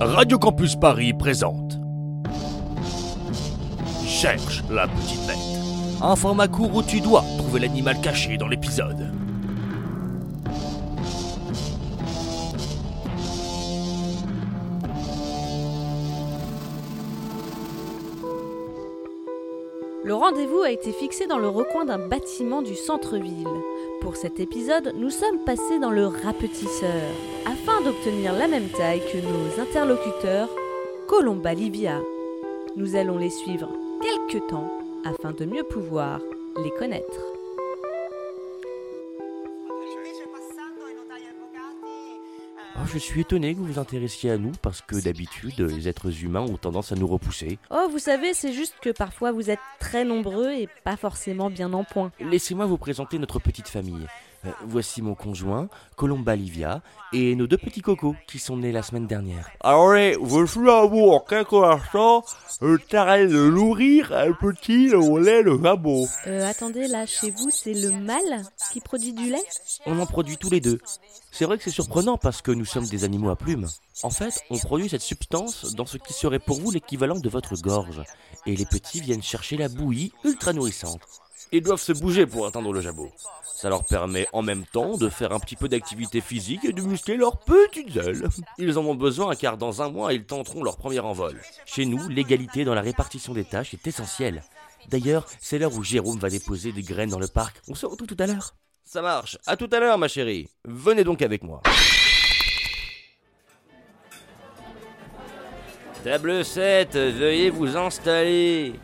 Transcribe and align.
Radio 0.00 0.38
Campus 0.38 0.76
Paris 0.76 1.14
présente 1.14 1.78
Cherche 4.06 4.62
la 4.70 4.86
petite 4.86 5.26
bête. 5.26 5.36
Un 6.02 6.14
format 6.14 6.48
court 6.48 6.74
où 6.74 6.82
tu 6.82 7.00
dois 7.00 7.24
trouver 7.38 7.60
l'animal 7.60 7.98
caché 8.02 8.36
dans 8.36 8.46
l'épisode. 8.46 9.10
Le 20.04 20.14
rendez-vous 20.14 20.60
a 20.60 20.70
été 20.70 20.92
fixé 20.92 21.26
dans 21.26 21.38
le 21.38 21.48
recoin 21.48 21.86
d'un 21.86 21.98
bâtiment 21.98 22.60
du 22.60 22.74
centre-ville. 22.74 23.48
Pour 24.00 24.16
cet 24.16 24.40
épisode, 24.40 24.92
nous 24.96 25.10
sommes 25.10 25.44
passés 25.44 25.78
dans 25.80 25.90
le 25.90 26.06
rapetisseur, 26.06 27.02
afin 27.44 27.80
d'obtenir 27.82 28.32
la 28.32 28.46
même 28.46 28.68
taille 28.68 29.02
que 29.12 29.18
nos 29.18 29.60
interlocuteurs, 29.60 30.48
Colomba 31.06 31.54
Livia. 31.54 32.00
Nous 32.76 32.96
allons 32.96 33.18
les 33.18 33.30
suivre 33.30 33.68
quelques 34.00 34.46
temps 34.48 34.70
afin 35.04 35.32
de 35.32 35.44
mieux 35.44 35.64
pouvoir 35.64 36.20
les 36.62 36.70
connaître. 36.78 37.35
Oh, 42.78 42.86
je 42.92 42.98
suis 42.98 43.22
étonné 43.22 43.54
que 43.54 43.58
vous 43.58 43.66
vous 43.66 43.78
intéressiez 43.78 44.30
à 44.30 44.36
nous 44.36 44.52
parce 44.60 44.82
que 44.82 45.02
d'habitude, 45.02 45.58
les 45.58 45.88
êtres 45.88 46.22
humains 46.22 46.42
ont 46.42 46.58
tendance 46.58 46.92
à 46.92 46.94
nous 46.94 47.06
repousser. 47.06 47.58
Oh, 47.70 47.88
vous 47.90 47.98
savez, 47.98 48.34
c'est 48.34 48.52
juste 48.52 48.74
que 48.82 48.90
parfois 48.90 49.32
vous 49.32 49.48
êtes 49.48 49.60
très 49.78 50.04
nombreux 50.04 50.52
et 50.52 50.68
pas 50.84 50.96
forcément 50.96 51.48
bien 51.48 51.72
en 51.72 51.84
point. 51.84 52.12
Laissez-moi 52.20 52.66
vous 52.66 52.76
présenter 52.76 53.18
notre 53.18 53.38
petite 53.38 53.68
famille. 53.68 54.06
Euh, 54.46 54.50
voici 54.66 55.02
mon 55.02 55.14
conjoint, 55.14 55.68
Colomba 55.96 56.36
Livia, 56.36 56.82
et 57.12 57.34
nos 57.34 57.46
deux 57.46 57.56
petits 57.56 57.80
cocos 57.80 58.14
qui 58.26 58.38
sont 58.38 58.56
nés 58.56 58.72
la 58.72 58.82
semaine 58.82 59.06
dernière. 59.06 59.48
Alors, 59.60 59.94
je 59.94 60.46
suis 60.46 60.70
à 60.70 60.84
vous 60.84 61.08
en 61.08 61.20
quelque 61.20 61.56
instant, 61.64 62.24
je 62.60 62.76
t'arrête 62.76 63.30
de 63.30 63.50
nourrir 63.50 64.12
un 64.12 64.32
petit 64.32 64.94
au 64.94 65.18
lait 65.18 65.42
de 65.42 65.58
jabot. 65.62 66.06
Euh, 66.26 66.46
attendez, 66.48 66.86
là, 66.86 67.06
chez 67.06 67.30
vous, 67.30 67.50
c'est 67.50 67.74
le 67.74 67.90
mâle 67.90 68.42
qui 68.72 68.80
produit 68.80 69.12
du 69.12 69.30
lait? 69.30 69.44
On 69.86 69.98
en 70.00 70.06
produit 70.06 70.36
tous 70.36 70.50
les 70.50 70.60
deux. 70.60 70.78
C'est 71.32 71.44
vrai 71.44 71.58
que 71.58 71.64
c'est 71.64 71.70
surprenant 71.70 72.16
parce 72.16 72.40
que 72.40 72.50
nous 72.50 72.64
sommes 72.64 72.86
des 72.86 73.04
animaux 73.04 73.30
à 73.30 73.36
plumes. 73.36 73.68
En 74.02 74.10
fait, 74.10 74.42
on 74.50 74.58
produit 74.58 74.88
cette 74.88 75.02
substance 75.02 75.74
dans 75.74 75.86
ce 75.86 75.98
qui 75.98 76.12
serait 76.12 76.38
pour 76.38 76.60
vous 76.60 76.70
l'équivalent 76.70 77.18
de 77.18 77.28
votre 77.28 77.56
gorge. 77.56 78.02
Et 78.46 78.56
les 78.56 78.64
petits 78.64 79.00
viennent 79.00 79.22
chercher 79.22 79.56
la 79.56 79.68
bouillie 79.68 80.12
ultra 80.24 80.52
nourrissante. 80.52 81.00
Ils 81.52 81.62
doivent 81.62 81.80
se 81.80 81.92
bouger 81.92 82.26
pour 82.26 82.46
atteindre 82.46 82.72
le 82.72 82.80
jabot. 82.80 83.10
Ça 83.56 83.68
leur 83.68 83.84
permet 83.84 84.26
en 84.32 84.42
même 84.42 84.66
temps 84.66 84.96
de 84.96 85.08
faire 85.08 85.32
un 85.32 85.38
petit 85.38 85.56
peu 85.56 85.68
d'activité 85.68 86.20
physique 86.20 86.64
et 86.64 86.72
de 86.72 86.82
muscler 86.82 87.16
leurs 87.16 87.38
petites 87.38 87.96
ailes. 87.96 88.28
Ils 88.58 88.78
en 88.78 88.84
ont 88.84 88.94
besoin 88.94 89.34
car 89.34 89.56
dans 89.56 89.80
un 89.80 89.88
mois, 89.88 90.12
ils 90.12 90.24
tenteront 90.24 90.62
leur 90.62 90.76
premier 90.76 91.00
envol. 91.00 91.40
Chez 91.64 91.86
nous, 91.86 92.08
l'égalité 92.08 92.64
dans 92.64 92.74
la 92.74 92.82
répartition 92.82 93.32
des 93.32 93.44
tâches 93.44 93.72
est 93.74 93.86
essentielle. 93.86 94.42
D'ailleurs, 94.88 95.26
c'est 95.40 95.58
l'heure 95.58 95.74
où 95.74 95.82
Jérôme 95.82 96.18
va 96.18 96.28
déposer 96.28 96.72
des 96.72 96.82
graines 96.82 97.10
dans 97.10 97.18
le 97.18 97.28
parc. 97.28 97.62
On 97.68 97.74
se 97.74 97.86
retrouve 97.86 98.08
tout 98.08 98.16
à 98.18 98.26
l'heure. 98.26 98.54
Ça 98.84 99.02
marche. 99.02 99.38
À 99.46 99.56
tout 99.56 99.70
à 99.72 99.80
l'heure, 99.80 99.98
ma 99.98 100.08
chérie. 100.08 100.48
Venez 100.64 101.04
donc 101.04 101.22
avec 101.22 101.42
moi. 101.42 101.62
Table 106.04 106.44
7, 106.44 106.94
veuillez 106.94 107.50
vous 107.50 107.76
installer. 107.76 108.74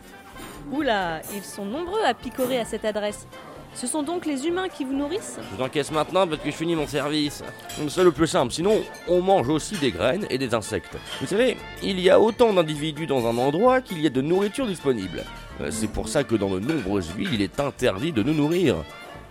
Oula, 0.71 1.21
ils 1.35 1.43
sont 1.43 1.65
nombreux 1.65 2.03
à 2.05 2.15
picorer 2.15 2.59
à 2.59 2.65
cette 2.65 2.85
adresse. 2.85 3.27
Ce 3.75 3.87
sont 3.87 4.03
donc 4.03 4.27
les 4.27 4.47
humains 4.47 4.69
qui 4.69 4.85
vous 4.85 4.93
nourrissent? 4.93 5.39
Je 5.51 5.57
vous 5.57 5.63
encaisse 5.63 5.91
maintenant 5.91 6.27
parce 6.27 6.43
que 6.43 6.51
je 6.51 6.55
finis 6.57 6.77
mon 6.77 6.87
service. 6.87 7.43
C'est 7.89 8.05
le 8.05 8.13
plus 8.13 8.27
simple, 8.27 8.53
sinon 8.53 8.83
on 9.09 9.23
mange 9.23 9.49
aussi 9.49 9.77
des 9.77 9.91
graines 9.91 10.27
et 10.29 10.37
des 10.37 10.55
insectes. 10.55 10.97
Vous 11.21 11.27
savez, 11.27 11.57
il 11.83 11.99
y 11.99 12.11
a 12.11 12.21
autant 12.21 12.53
d'individus 12.53 13.07
dans 13.07 13.27
un 13.27 13.39
endroit 13.39 13.81
qu'il 13.81 14.01
y 14.03 14.07
a 14.07 14.11
de 14.11 14.21
nourriture 14.21 14.67
disponible. 14.67 15.25
Euh, 15.63 15.71
C'est 15.71 15.91
pour 15.91 16.09
ça 16.09 16.23
que 16.23 16.35
dans 16.35 16.51
de 16.51 16.59
nombreuses 16.61 17.13
villes, 17.17 17.33
il 17.33 17.41
est 17.41 17.61
interdit 17.61 18.13
de 18.13 18.23
nous 18.23 18.35
nourrir. 18.35 18.77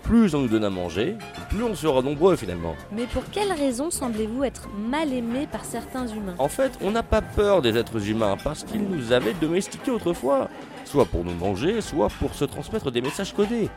Plus 0.01 0.33
on 0.33 0.39
nous 0.39 0.47
donne 0.47 0.63
à 0.63 0.71
manger, 0.71 1.15
plus 1.51 1.63
on 1.63 1.75
sera 1.75 2.01
nombreux 2.01 2.35
finalement. 2.35 2.75
Mais 2.91 3.05
pour 3.05 3.21
quelle 3.31 3.51
raison 3.51 3.91
semblez-vous 3.91 4.43
être 4.43 4.67
mal 4.89 5.13
aimé 5.13 5.47
par 5.51 5.63
certains 5.63 6.07
humains? 6.07 6.33
En 6.39 6.47
fait, 6.47 6.71
on 6.81 6.89
n'a 6.89 7.03
pas 7.03 7.21
peur 7.21 7.61
des 7.61 7.77
êtres 7.77 8.09
humains 8.09 8.35
parce 8.43 8.63
qu'ils 8.63 8.81
nous 8.81 9.13
avaient 9.13 9.35
domestiqués 9.35 9.91
autrefois. 9.91 10.49
Soit 10.85 11.05
pour 11.05 11.23
nous 11.23 11.33
manger, 11.33 11.81
soit 11.81 12.09
pour 12.19 12.33
se 12.33 12.45
transmettre 12.45 12.91
des 12.91 13.01
messages 13.01 13.33
codés. 13.33 13.69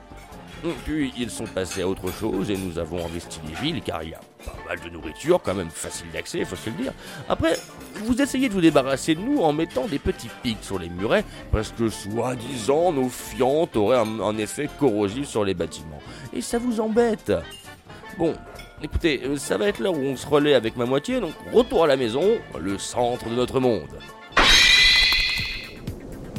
Puis 0.85 1.13
ils 1.19 1.31
sont 1.31 1.45
passés 1.45 1.83
à 1.83 1.89
autre 1.89 2.11
chose 2.11 2.51
et 2.51 2.57
nous 2.57 2.79
avons 2.79 3.05
investi 3.05 3.39
les 3.47 3.55
villes 3.55 3.83
car 3.83 4.03
il 4.03 4.11
y 4.11 4.15
a 4.15 4.21
pas 4.45 4.57
mal 4.67 4.81
de 4.81 4.89
nourriture, 4.89 5.41
quand 5.43 5.55
même 5.55 5.71
facile 5.71 6.07
d'accès, 6.13 6.45
faut 6.45 6.57
se 6.57 6.71
le 6.71 6.77
dire. 6.77 6.93
Après, 7.29 7.59
vous 8.05 8.21
essayez 8.21 8.49
de 8.49 8.55
vous 8.55 8.63
débarrasser 8.63 9.15
de 9.15 9.21
nous 9.21 9.43
en 9.43 9.53
mettant 9.53 9.87
des 9.87 9.99
petits 9.99 10.31
pics 10.43 10.63
sur 10.63 10.79
les 10.79 10.89
murets 10.89 11.25
parce 11.53 11.71
que 11.71 11.89
soi-disant 11.89 12.93
nos 12.93 13.09
fientes 13.09 13.77
auraient 13.77 13.99
un, 13.99 14.39
effet 14.39 14.69
corrosif 14.79 15.29
sur 15.29 15.45
les 15.45 15.55
bâtiments. 15.55 16.01
Et 16.33 16.41
ça 16.41 16.59
vous 16.59 16.81
embête. 16.81 17.33
Bon, 18.19 18.33
écoutez, 18.83 19.23
euh, 19.25 19.37
ça 19.37 19.59
va 19.59 19.69
être 19.69 19.81
l'heure 19.81 19.95
où 19.95 20.03
on 20.03 20.17
se 20.17 20.27
relaie 20.27 20.55
avec 20.55 20.77
ma 20.77 20.87
moitié, 20.87 21.21
donc 21.21 21.35
retour 21.53 21.85
à 21.85 21.87
la 21.87 21.97
maison, 21.97 22.25
le 22.59 22.79
centre 22.79 23.29
de 23.29 23.35
notre 23.35 23.61
monde. 23.61 23.89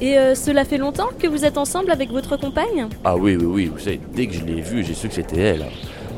Et 0.02 0.18
euh, 0.18 0.36
cela 0.36 0.66
fait 0.66 0.78
longtemps 0.78 1.10
que 1.18 1.28
vous 1.28 1.46
êtes 1.46 1.58
ensemble 1.58 1.90
avec 1.90 2.12
votre 2.12 2.36
compagne? 2.36 2.88
Ah 3.06 3.16
oui, 3.16 3.38
oui, 3.38 3.46
oui, 3.46 3.66
vous 3.68 3.80
savez, 3.80 4.00
dès 4.14 4.28
que 4.28 4.34
je 4.34 4.44
l'ai 4.44 4.62
vue, 4.62 4.84
j'ai 4.84 4.94
su 4.94 5.08
que 5.08 5.14
c'était 5.14 5.40
elle. 5.40 5.66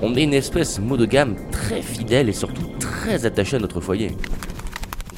On 0.01 0.15
est 0.15 0.23
une 0.23 0.33
espèce 0.33 0.79
monogame 0.79 1.35
très 1.51 1.81
fidèle 1.81 2.29
et 2.29 2.33
surtout 2.33 2.67
très 2.79 3.25
attachée 3.25 3.57
à 3.57 3.59
notre 3.59 3.79
foyer. 3.79 4.11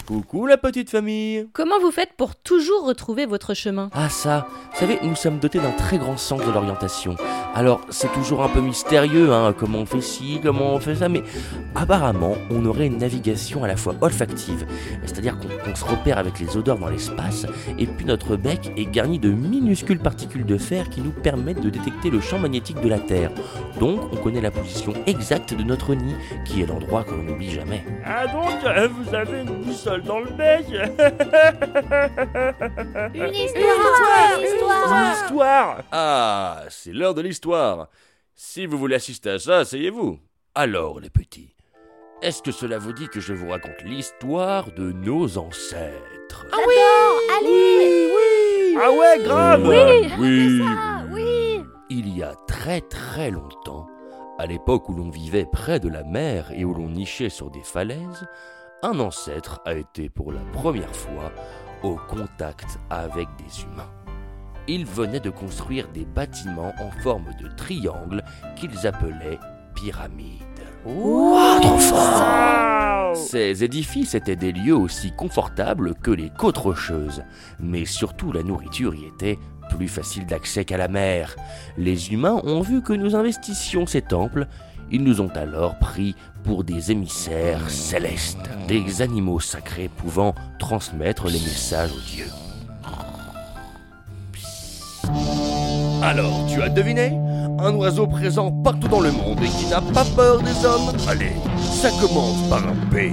Coucou 0.09 0.47
la 0.47 0.57
petite 0.57 0.89
famille 0.89 1.47
Comment 1.53 1.79
vous 1.79 1.91
faites 1.91 2.13
pour 2.17 2.35
toujours 2.35 2.87
retrouver 2.87 3.27
votre 3.27 3.53
chemin? 3.53 3.91
Ah 3.93 4.09
ça, 4.09 4.47
vous 4.71 4.79
savez, 4.79 4.97
nous 5.03 5.13
sommes 5.13 5.37
dotés 5.37 5.59
d'un 5.59 5.69
très 5.69 5.99
grand 5.99 6.17
sens 6.17 6.43
de 6.43 6.51
l'orientation. 6.51 7.15
Alors, 7.53 7.81
c'est 7.89 8.11
toujours 8.13 8.41
un 8.41 8.49
peu 8.49 8.59
mystérieux, 8.59 9.31
hein, 9.31 9.53
comment 9.55 9.77
on 9.77 9.85
fait 9.85 10.01
ci, 10.01 10.39
comment 10.41 10.73
on 10.73 10.79
fait 10.79 10.95
ça, 10.95 11.09
mais 11.09 11.21
apparemment, 11.75 12.35
on 12.49 12.65
aurait 12.65 12.87
une 12.87 12.97
navigation 12.97 13.63
à 13.63 13.67
la 13.67 13.77
fois 13.77 13.93
olfactive, 14.01 14.65
c'est-à-dire 15.05 15.37
qu'on 15.37 15.75
se 15.75 15.85
repère 15.85 16.17
avec 16.17 16.39
les 16.39 16.57
odeurs 16.57 16.79
dans 16.79 16.89
l'espace, 16.89 17.45
et 17.77 17.85
puis 17.85 18.05
notre 18.05 18.35
bec 18.35 18.71
est 18.77 18.85
garni 18.85 19.19
de 19.19 19.29
minuscules 19.29 19.99
particules 19.99 20.45
de 20.45 20.57
fer 20.57 20.89
qui 20.89 21.01
nous 21.01 21.11
permettent 21.11 21.61
de 21.61 21.69
détecter 21.69 22.09
le 22.09 22.19
champ 22.19 22.39
magnétique 22.39 22.81
de 22.81 22.89
la 22.89 22.99
Terre. 22.99 23.29
Donc, 23.79 23.99
on 24.11 24.15
connaît 24.15 24.41
la 24.41 24.49
position 24.49 24.93
exacte 25.05 25.53
de 25.53 25.63
notre 25.63 25.93
nid, 25.93 26.15
qui 26.45 26.63
est 26.63 26.65
l'endroit 26.65 27.03
que 27.03 27.11
l'on 27.11 27.21
n'oublie 27.21 27.51
jamais. 27.51 27.83
Ah 28.03 28.25
donc, 28.25 28.63
euh, 28.65 28.87
vous 28.87 29.13
avez 29.13 29.41
une 29.41 29.63
boussole 29.63 29.98
dans 30.01 30.19
le 30.19 30.29
bec. 30.31 30.65
Une 33.13 33.35
histoire 33.35 34.39
Une 34.39 34.45
histoire. 34.45 34.91
Une 34.91 35.11
histoire. 35.13 35.83
Ah, 35.91 36.63
c'est 36.69 36.93
l'heure 36.93 37.13
de 37.13 37.21
l'histoire. 37.21 37.87
Si 38.35 38.65
vous 38.65 38.77
voulez 38.77 38.95
assister 38.95 39.31
à 39.31 39.39
ça, 39.39 39.57
asseyez-vous. 39.59 40.19
Alors, 40.55 40.99
les 40.99 41.09
petits, 41.09 41.55
est-ce 42.21 42.41
que 42.41 42.51
cela 42.51 42.77
vous 42.77 42.93
dit 42.93 43.07
que 43.07 43.19
je 43.19 43.33
vous 43.33 43.49
raconte 43.49 43.81
l'histoire 43.83 44.71
de 44.73 44.91
nos 44.91 45.37
ancêtres? 45.37 46.45
Ah 46.51 46.57
oui 46.67 46.75
Allez. 47.39 48.09
Ah 48.81 48.91
ouais, 48.91 49.23
grave. 49.23 49.67
Oui, 49.67 50.09
oui, 50.19 50.61
Ah 50.65 51.03
oui. 51.11 51.61
Il 51.89 52.15
y 52.17 52.23
a 52.23 52.33
très 52.47 52.81
très 52.81 53.31
longtemps, 53.31 53.87
à 54.37 54.45
l'époque 54.45 54.87
où 54.89 54.93
l'on 54.93 55.09
vivait 55.09 55.47
près 55.51 55.79
de 55.79 55.89
la 55.89 56.03
mer 56.03 56.51
et 56.53 56.65
où 56.65 56.73
l'on 56.73 56.89
nichait 56.89 57.29
sur 57.29 57.49
des 57.49 57.63
falaises, 57.63 58.27
un 58.81 58.99
ancêtre 58.99 59.61
a 59.65 59.73
été 59.73 60.09
pour 60.09 60.31
la 60.31 60.39
première 60.53 60.95
fois 60.95 61.31
au 61.83 61.97
contact 62.07 62.79
avec 62.89 63.27
des 63.37 63.63
humains. 63.63 63.91
Ils 64.67 64.85
venaient 64.85 65.19
de 65.19 65.29
construire 65.29 65.87
des 65.89 66.05
bâtiments 66.05 66.73
en 66.79 66.91
forme 67.01 67.29
de 67.41 67.47
triangle 67.55 68.23
qu'ils 68.55 68.87
appelaient 68.87 69.39
pyramides. 69.75 70.39
trop 71.61 71.77
fort 71.79 73.15
Ces 73.15 73.63
édifices 73.63 74.13
étaient 74.13 74.35
des 74.35 74.51
lieux 74.51 74.75
aussi 74.75 75.11
confortables 75.11 75.95
que 75.95 76.11
les 76.11 76.29
côtes 76.29 76.57
rocheuses, 76.57 77.23
mais 77.59 77.85
surtout 77.85 78.31
la 78.31 78.43
nourriture 78.43 78.95
y 78.95 79.05
était 79.05 79.39
plus 79.69 79.87
facile 79.87 80.25
d'accès 80.25 80.65
qu'à 80.65 80.77
la 80.77 80.87
mer. 80.87 81.35
Les 81.77 82.11
humains 82.11 82.41
ont 82.43 82.61
vu 82.61 82.81
que 82.81 82.93
nous 82.93 83.15
investissions 83.15 83.85
ces 83.85 84.01
temples, 84.01 84.47
ils 84.91 85.03
nous 85.03 85.21
ont 85.21 85.31
alors 85.35 85.75
pris 85.75 86.15
pour 86.43 86.63
des 86.63 86.91
émissaires 86.91 87.69
célestes, 87.69 88.49
des 88.67 89.01
animaux 89.01 89.39
sacrés 89.39 89.89
pouvant 89.89 90.33
transmettre 90.57 91.27
les 91.27 91.39
messages 91.39 91.91
aux 91.91 92.09
dieux. 92.09 92.31
Alors, 96.01 96.45
tu 96.47 96.61
as 96.61 96.69
deviné? 96.69 97.17
Un 97.59 97.75
oiseau 97.75 98.07
présent 98.07 98.51
partout 98.51 98.87
dans 98.87 99.01
le 99.01 99.11
monde 99.11 99.39
et 99.43 99.49
qui 99.49 99.65
n'a 99.65 99.81
pas 99.81 100.05
peur 100.15 100.41
des 100.41 100.65
hommes? 100.65 100.95
Allez, 101.07 101.33
ça 101.59 101.89
commence 101.99 102.41
par 102.49 102.65
un 102.65 102.75
P. 102.89 103.11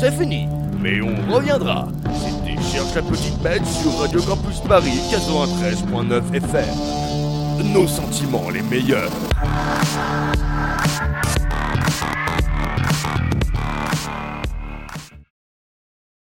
C'est 0.00 0.12
fini, 0.12 0.48
mais 0.80 1.00
on 1.00 1.32
reviendra. 1.32 1.88
C'était 2.14 2.60
Cherche 2.62 2.94
la 2.94 3.02
petite 3.02 3.38
bête 3.42 3.64
sur 3.64 3.98
Radio 3.98 4.20
Campus 4.22 4.60
Paris 4.60 5.00
93.9 5.10 6.34
FM. 6.34 6.97
Nos 7.64 7.88
sentiments 7.88 8.50
les 8.50 8.62
meilleurs. 8.62 9.10